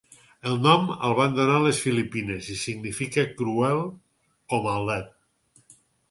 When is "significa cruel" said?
2.61-3.83